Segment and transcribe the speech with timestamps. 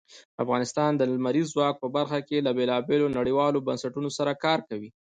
[0.43, 4.89] افغانستان د لمریز ځواک په برخه کې له بېلابېلو نړیوالو بنسټونو سره کار کوي.